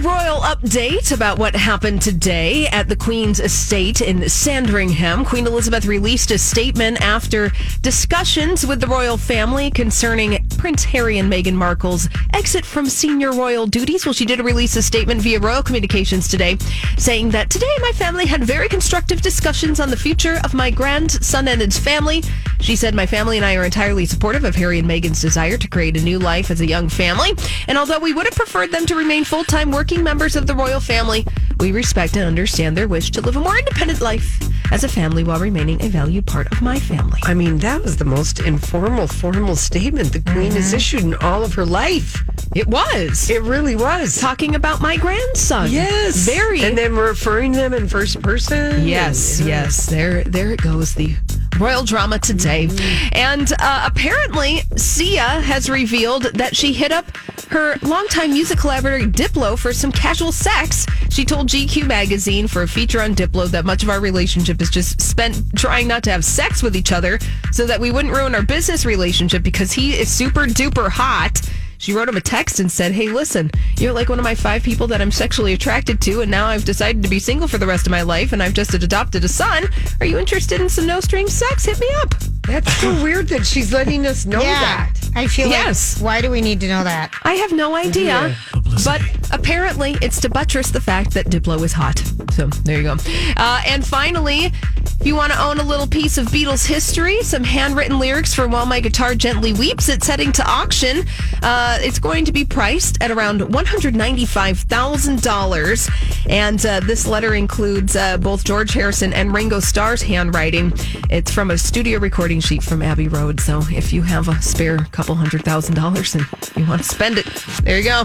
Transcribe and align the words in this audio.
royal 0.00 0.40
update 0.40 1.12
about 1.12 1.38
what 1.38 1.54
happened 1.54 2.02
today 2.02 2.66
at 2.68 2.88
the 2.88 2.96
Queen's 2.96 3.40
estate 3.40 4.00
in 4.00 4.28
Sandringham. 4.28 5.24
Queen 5.24 5.46
Elizabeth 5.46 5.86
released 5.86 6.30
a 6.30 6.38
statement 6.38 7.00
after 7.00 7.50
discussions 7.80 8.66
with 8.66 8.80
the 8.80 8.86
royal 8.86 9.16
family 9.16 9.70
concerning 9.70 10.46
Prince 10.58 10.84
Harry 10.84 11.18
and 11.18 11.32
Meghan 11.32 11.54
Markle's 11.54 12.08
exit 12.34 12.64
from 12.64 12.86
senior 12.86 13.32
royal 13.32 13.66
duties. 13.66 14.04
Well, 14.04 14.12
she 14.12 14.26
did 14.26 14.40
release 14.40 14.76
a 14.76 14.82
statement 14.82 15.22
via 15.22 15.40
Royal 15.40 15.62
Communications 15.62 16.28
today 16.28 16.58
saying 16.98 17.30
that 17.30 17.48
today 17.48 17.74
my 17.80 17.92
family 17.92 18.26
had 18.26 18.44
very 18.44 18.68
constructive 18.68 19.22
discussions 19.22 19.80
on 19.80 19.90
the 19.90 19.96
future 19.96 20.40
of 20.44 20.52
my 20.52 20.70
grandson 20.70 21.48
and 21.48 21.60
his 21.60 21.78
family. 21.78 22.22
She 22.60 22.76
said, 22.76 22.94
My 22.94 23.06
family 23.06 23.36
and 23.36 23.46
I 23.46 23.54
are 23.56 23.64
entirely 23.64 24.06
supportive 24.06 24.44
of 24.44 24.54
Harry 24.56 24.78
and 24.78 24.88
Meghan's 24.88 25.20
desire 25.20 25.56
to 25.56 25.68
create 25.68 25.96
a 25.96 26.02
new 26.02 26.18
life 26.18 26.50
as 26.50 26.60
a 26.60 26.66
young 26.66 26.88
family. 26.88 27.30
And 27.68 27.78
although 27.78 27.98
we 27.98 28.12
would 28.12 28.26
have 28.26 28.34
preferred 28.34 28.72
them 28.72 28.86
to 28.86 28.94
remain 28.94 29.24
full 29.24 29.44
time 29.44 29.70
working 29.86 30.02
members 30.02 30.34
of 30.34 30.48
the 30.48 30.54
royal 30.56 30.80
family, 30.80 31.24
we 31.60 31.70
respect 31.70 32.16
and 32.16 32.24
understand 32.24 32.76
their 32.76 32.88
wish 32.88 33.12
to 33.12 33.20
live 33.20 33.36
a 33.36 33.40
more 33.40 33.56
independent 33.56 34.00
life 34.00 34.36
as 34.72 34.82
a 34.82 34.88
family 34.88 35.22
while 35.22 35.38
remaining 35.38 35.80
a 35.80 35.88
valued 35.88 36.26
part 36.26 36.50
of 36.50 36.60
my 36.60 36.76
family. 36.76 37.20
I 37.22 37.34
mean, 37.34 37.58
that 37.58 37.82
was 37.84 37.96
the 37.96 38.04
most 38.04 38.40
informal, 38.40 39.06
formal 39.06 39.54
statement 39.54 40.12
the 40.12 40.22
Queen 40.32 40.50
has 40.50 40.72
issued 40.72 41.04
in 41.04 41.14
all 41.14 41.44
of 41.44 41.54
her 41.54 41.64
life. 41.64 42.24
It 42.56 42.66
was. 42.66 43.30
It 43.30 43.42
really 43.42 43.76
was. 43.76 44.20
Talking 44.20 44.56
about 44.56 44.80
my 44.80 44.96
grandson. 44.96 45.70
Yes. 45.70 46.16
Very. 46.16 46.64
And 46.64 46.76
then 46.76 46.96
referring 46.96 47.52
them 47.52 47.72
in 47.72 47.86
first 47.86 48.20
person. 48.22 48.88
Yes, 48.88 49.38
And- 49.38 49.48
yes. 49.48 49.86
There, 49.86 50.24
there 50.24 50.50
it 50.50 50.62
goes. 50.62 50.94
The 50.96 51.14
royal 51.60 51.84
drama 51.84 52.18
today, 52.18 52.68
and 53.12 53.50
uh, 53.60 53.84
apparently 53.90 54.60
Sia 54.76 55.22
has 55.22 55.70
revealed 55.70 56.24
that 56.34 56.54
she 56.54 56.74
hit 56.74 56.92
up 56.92 57.06
her 57.50 57.76
longtime 57.82 58.30
music 58.30 58.58
collaborator 58.58 59.06
Diplo 59.08 59.58
for 59.58 59.72
some 59.72 59.92
casual 59.92 60.32
sex. 60.32 60.86
She 61.10 61.24
told 61.24 61.48
GQ 61.48 61.86
magazine 61.86 62.46
for 62.48 62.62
a 62.62 62.68
feature 62.68 63.00
on 63.00 63.14
Diplo 63.14 63.46
that 63.48 63.64
much 63.64 63.82
of 63.82 63.90
our 63.90 64.00
relationship 64.00 64.60
is 64.60 64.70
just 64.70 65.00
spent 65.00 65.40
trying 65.56 65.88
not 65.88 66.02
to 66.04 66.10
have 66.10 66.24
sex 66.24 66.62
with 66.62 66.76
each 66.76 66.92
other, 66.92 67.18
so 67.52 67.66
that 67.66 67.80
we 67.80 67.90
wouldn't 67.90 68.14
ruin 68.14 68.34
our 68.34 68.42
business 68.42 68.84
relationship 68.84 69.42
because 69.42 69.72
he 69.72 69.94
is 69.94 70.10
super 70.10 70.46
duper 70.46 70.88
hot. 70.88 71.40
She 71.78 71.92
wrote 71.92 72.08
him 72.08 72.16
a 72.16 72.22
text 72.22 72.58
and 72.58 72.72
said, 72.72 72.92
Hey, 72.92 73.08
listen, 73.08 73.50
you're 73.78 73.92
like 73.92 74.08
one 74.08 74.18
of 74.18 74.24
my 74.24 74.34
five 74.34 74.62
people 74.62 74.86
that 74.88 75.02
I'm 75.02 75.10
sexually 75.12 75.52
attracted 75.52 76.00
to, 76.02 76.22
and 76.22 76.30
now 76.30 76.46
I've 76.46 76.64
decided 76.64 77.02
to 77.02 77.08
be 77.08 77.18
single 77.18 77.48
for 77.48 77.58
the 77.58 77.66
rest 77.66 77.86
of 77.86 77.90
my 77.90 78.00
life, 78.02 78.32
and 78.32 78.42
I've 78.42 78.54
just 78.54 78.72
adopted 78.72 79.24
a 79.24 79.28
son. 79.28 79.64
Are 80.00 80.06
you 80.06 80.18
interested 80.18 80.60
in 80.60 80.68
some 80.70 80.86
no 80.86 81.00
string 81.00 81.28
sex? 81.28 81.66
Hit 81.66 81.78
me 81.78 81.88
up. 82.02 82.14
That's 82.46 82.72
so 82.78 83.02
weird 83.02 83.28
that 83.28 83.44
she's 83.44 83.72
letting 83.72 84.06
us 84.06 84.24
know 84.24 84.40
Yeah, 84.40 84.86
that. 84.86 84.95
I 85.16 85.26
feel 85.26 85.48
Yes. 85.48 85.96
like 85.96 86.04
why 86.04 86.20
do 86.20 86.30
we 86.30 86.40
need 86.42 86.60
to 86.60 86.68
know 86.68 86.84
that? 86.84 87.10
I 87.22 87.34
have 87.34 87.50
no 87.52 87.74
idea. 87.74 88.36
But 88.84 89.00
apparently, 89.32 89.96
it's 90.02 90.20
to 90.20 90.28
buttress 90.28 90.70
the 90.70 90.80
fact 90.80 91.12
that 91.14 91.26
Diplo 91.26 91.62
is 91.64 91.72
hot. 91.72 91.98
So 92.32 92.46
there 92.48 92.76
you 92.76 92.82
go. 92.84 92.96
Uh, 93.38 93.62
and 93.66 93.84
finally, 93.86 94.52
if 95.00 95.06
you 95.06 95.14
want 95.14 95.32
to 95.32 95.42
own 95.42 95.58
a 95.58 95.62
little 95.62 95.86
piece 95.86 96.18
of 96.18 96.26
Beatles 96.26 96.66
history, 96.66 97.22
some 97.22 97.44
handwritten 97.44 97.98
lyrics 97.98 98.34
for 98.34 98.48
While 98.48 98.66
My 98.66 98.80
Guitar 98.80 99.14
Gently 99.14 99.52
Weeps, 99.52 99.88
it's 99.88 100.06
heading 100.06 100.32
to 100.32 100.46
auction. 100.48 101.04
Uh, 101.42 101.78
it's 101.80 101.98
going 101.98 102.24
to 102.24 102.32
be 102.32 102.44
priced 102.44 103.02
at 103.02 103.10
around 103.10 103.40
$195,000. 103.40 106.26
And 106.28 106.66
uh, 106.66 106.80
this 106.80 107.06
letter 107.06 107.34
includes 107.34 107.94
uh, 107.94 108.16
both 108.18 108.42
George 108.44 108.72
Harrison 108.72 109.12
and 109.12 109.32
Ringo 109.32 109.60
Starr's 109.60 110.02
handwriting. 110.02 110.72
It's 111.08 111.30
from 111.30 111.52
a 111.52 111.58
studio 111.58 112.00
recording 112.00 112.40
sheet 112.40 112.64
from 112.64 112.82
Abbey 112.82 113.06
Road. 113.08 113.40
So 113.40 113.62
if 113.70 113.92
you 113.92 114.02
have 114.02 114.26
a 114.28 114.42
spare 114.42 114.78
couple 114.90 115.14
hundred 115.14 115.44
thousand 115.44 115.76
dollars 115.76 116.16
and 116.16 116.26
you 116.56 116.66
want 116.66 116.82
to 116.82 116.88
spend 116.88 117.18
it, 117.18 117.26
there 117.62 117.78
you 117.78 117.84
go. 117.84 117.98
All 117.98 118.04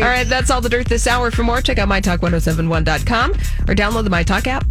right, 0.00 0.28
that's 0.28 0.50
all 0.50 0.60
the 0.60 0.68
dirt 0.68 0.86
this 0.86 1.08
hour. 1.08 1.30
For 1.30 1.42
more, 1.42 1.60
check 1.60 1.78
out 1.78 1.88
mytalk1071.com 1.88 3.30
or 3.32 3.74
download 3.74 4.04
the 4.04 4.10
MyTalk 4.10 4.46
app. 4.46 4.64